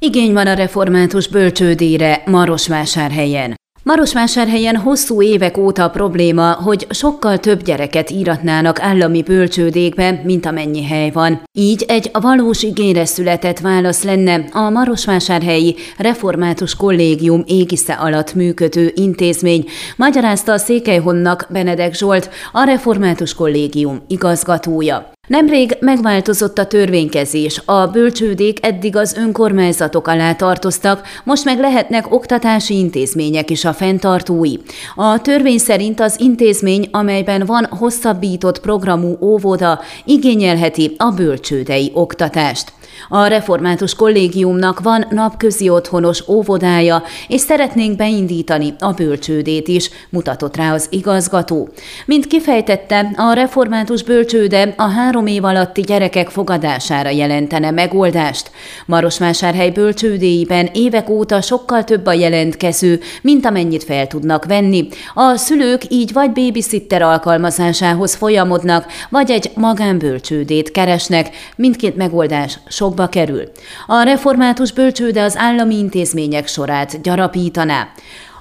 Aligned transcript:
Igény 0.00 0.32
van 0.32 0.46
a 0.46 0.54
református 0.54 1.28
bölcsődére 1.28 2.22
Marosvásárhelyen. 2.26 3.54
Marosvásárhelyen 3.82 4.76
hosszú 4.76 5.22
évek 5.22 5.56
óta 5.56 5.84
a 5.84 5.90
probléma, 5.90 6.52
hogy 6.52 6.86
sokkal 6.90 7.38
több 7.38 7.62
gyereket 7.62 8.10
íratnának 8.10 8.80
állami 8.80 9.22
bölcsődékbe, 9.22 10.20
mint 10.24 10.46
amennyi 10.46 10.84
hely 10.84 11.10
van. 11.10 11.42
Így 11.52 11.84
egy 11.88 12.10
valós 12.20 12.62
igényre 12.62 13.04
született 13.04 13.58
válasz 13.58 14.02
lenne 14.02 14.44
a 14.52 14.70
Marosvásárhelyi 14.70 15.76
Református 15.98 16.74
Kollégium 16.74 17.42
égisze 17.46 17.92
alatt 17.92 18.34
működő 18.34 18.92
intézmény, 18.94 19.64
magyarázta 19.96 20.52
a 20.52 20.58
Székelyhonnak 20.58 21.46
Benedek 21.50 21.94
Zsolt, 21.94 22.30
a 22.52 22.64
Református 22.64 23.34
Kollégium 23.34 24.02
igazgatója. 24.08 25.14
Nemrég 25.26 25.76
megváltozott 25.80 26.58
a 26.58 26.66
törvénykezés, 26.66 27.62
a 27.64 27.86
bölcsődék 27.86 28.66
eddig 28.66 28.96
az 28.96 29.16
önkormányzatok 29.16 30.08
alá 30.08 30.34
tartoztak, 30.34 31.06
most 31.24 31.44
meg 31.44 31.58
lehetnek 31.58 32.12
oktatási 32.12 32.78
intézmények 32.78 33.50
is 33.50 33.64
a 33.64 33.72
fenntartói. 33.72 34.54
A 34.94 35.20
törvény 35.20 35.58
szerint 35.58 36.00
az 36.00 36.20
intézmény, 36.20 36.88
amelyben 36.90 37.46
van 37.46 37.66
hosszabbított 37.70 38.60
programú 38.60 39.16
óvoda, 39.20 39.80
igényelheti 40.04 40.94
a 40.96 41.10
bölcsődei 41.10 41.90
oktatást. 41.94 42.72
A 43.08 43.26
református 43.26 43.94
kollégiumnak 43.94 44.80
van 44.80 45.06
napközi 45.10 45.68
otthonos 45.68 46.28
óvodája, 46.28 47.02
és 47.28 47.40
szeretnénk 47.40 47.96
beindítani 47.96 48.74
a 48.78 48.92
bölcsődét 48.92 49.68
is, 49.68 49.90
mutatott 50.10 50.56
rá 50.56 50.72
az 50.72 50.86
igazgató. 50.90 51.68
Mint 52.06 52.26
kifejtette, 52.26 53.10
a 53.16 53.32
református 53.32 54.02
bölcsőde 54.02 54.74
a 54.76 54.88
három 54.88 55.26
év 55.26 55.44
alatti 55.44 55.80
gyerekek 55.80 56.28
fogadására 56.28 57.08
jelentene 57.08 57.70
megoldást. 57.70 58.50
Marosvásárhely 58.86 59.70
bölcsődéiben 59.70 60.68
évek 60.72 61.08
óta 61.08 61.40
sokkal 61.40 61.84
több 61.84 62.06
a 62.06 62.12
jelentkező, 62.12 63.00
mint 63.22 63.46
amennyit 63.46 63.84
fel 63.84 64.06
tudnak 64.06 64.44
venni. 64.44 64.88
A 65.14 65.36
szülők 65.36 65.82
így 65.88 66.12
vagy 66.12 66.32
babysitter 66.32 67.02
alkalmazásához 67.02 68.14
folyamodnak, 68.14 68.86
vagy 69.10 69.30
egy 69.30 69.50
magánbölcsődét 69.54 70.70
keresnek. 70.70 71.30
Mindkét 71.56 71.96
megoldás 71.96 72.58
sokba 72.76 73.06
kerül. 73.06 73.42
A 73.86 74.02
református 74.02 74.72
bölcsőde 74.72 75.22
az 75.22 75.36
állami 75.36 75.78
intézmények 75.78 76.46
sorát 76.46 77.02
gyarapítaná. 77.02 77.88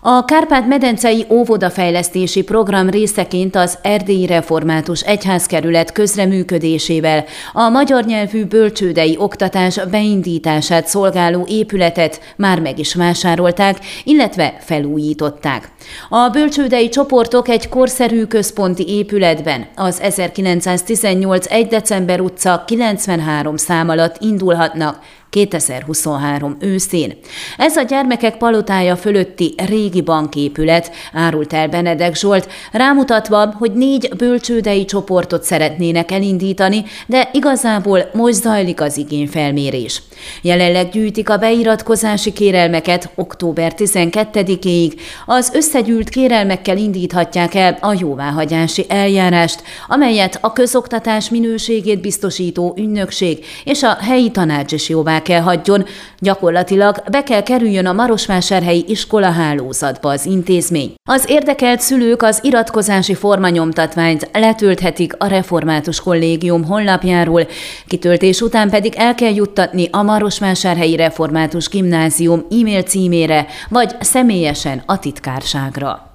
A 0.07 0.25
Kárpát-medencei 0.25 1.25
óvodafejlesztési 1.29 2.43
program 2.43 2.89
részeként 2.89 3.55
az 3.55 3.77
Erdélyi 3.81 4.25
Református 4.25 5.01
Egyházkerület 5.01 5.91
közreműködésével 5.91 7.25
a 7.53 7.69
magyar 7.69 8.03
nyelvű 8.03 8.45
bölcsődei 8.45 9.15
oktatás 9.19 9.79
beindítását 9.91 10.87
szolgáló 10.87 11.45
épületet 11.49 12.19
már 12.37 12.59
meg 12.59 12.79
is 12.79 12.95
vásárolták, 12.95 13.77
illetve 14.03 14.57
felújították. 14.59 15.69
A 16.09 16.29
bölcsődei 16.29 16.89
csoportok 16.89 17.47
egy 17.47 17.69
korszerű 17.69 18.23
központi 18.23 18.87
épületben 18.87 19.67
az 19.75 19.99
1918 20.01 21.45
1. 21.51 21.67
december 21.67 22.21
utca 22.21 22.63
93 22.67 23.57
szám 23.57 23.89
alatt 23.89 24.15
indulhatnak, 24.19 24.99
2023 25.29 26.57
őszén. 26.59 27.17
Ez 27.57 27.75
a 27.75 27.81
gyermekek 27.81 28.37
palotája 28.37 28.95
fölötti 28.95 29.53
régi 29.67 30.01
banképület, 30.01 30.91
árult 31.13 31.53
el 31.53 31.67
Benedek 31.67 32.15
Zsolt, 32.15 32.49
rámutatva, 32.71 33.53
hogy 33.57 33.71
négy 33.71 34.09
bölcsődei 34.17 34.85
csoportot 34.85 35.43
szeretnének 35.43 36.11
elindítani, 36.11 36.83
de 37.07 37.29
igazából 37.33 38.09
most 38.13 38.33
zajlik 38.33 38.81
az 38.81 38.97
igényfelmérés. 38.97 40.01
Jelenleg 40.41 40.89
gyűjtik 40.89 41.29
a 41.29 41.37
beiratkozási 41.37 42.33
kérelmeket 42.33 43.09
október 43.15 43.73
12-ig, 43.77 44.99
az 45.25 45.51
összegyűlt 45.53 46.09
kérelmekkel 46.09 46.77
indíthatják 46.77 47.55
el 47.55 47.77
a 47.81 47.95
jóváhagyási 47.99 48.85
eljárást, 48.87 49.61
amelyet 49.87 50.37
a 50.41 50.53
közoktatás 50.53 51.29
minőségét 51.29 52.01
biztosító 52.01 52.73
ügynökség 52.77 53.45
és 53.63 53.83
a 53.83 53.97
helyi 54.01 54.31
tanács 54.31 54.71
is 54.71 54.89
jóvá 54.89 55.14
kell 55.21 55.41
hagyjon, 55.41 55.85
gyakorlatilag 56.19 57.03
be 57.11 57.23
kell 57.23 57.43
kerüljön 57.43 57.85
a 57.85 57.93
Marosvásárhelyi 57.93 58.85
iskola 58.87 59.31
hálózatba 59.31 60.09
az 60.09 60.25
intézmény. 60.25 60.93
Az 61.09 61.25
érdekelt 61.27 61.79
szülők 61.79 62.21
az 62.21 62.39
iratkozási 62.43 63.13
formanyomtatványt 63.13 64.29
letölthetik 64.33 65.15
a 65.17 65.27
Református 65.27 65.99
Kollégium 65.99 66.63
honlapjáról, 66.63 67.47
kitöltés 67.87 68.41
után 68.41 68.69
pedig 68.69 68.93
el 68.97 69.15
kell 69.15 69.33
juttatni 69.33 69.87
a 69.91 70.01
Marosvásárhelyi 70.01 70.95
Református 70.95 71.69
Gimnázium 71.69 72.45
e-mail 72.49 72.81
címére, 72.81 73.47
vagy 73.69 73.95
személyesen 73.99 74.83
a 74.85 74.99
titkárságra. 74.99 76.13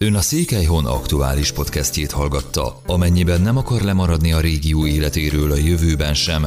Ön 0.00 0.14
a 0.14 0.20
Székelyhon 0.20 0.86
aktuális 0.86 1.52
podcastjét 1.52 2.10
hallgatta. 2.10 2.80
Amennyiben 2.86 3.40
nem 3.40 3.56
akar 3.56 3.80
lemaradni 3.80 4.32
a 4.32 4.40
régió 4.40 4.86
életéről 4.86 5.52
a 5.52 5.56
jövőben 5.56 6.14
sem, 6.14 6.46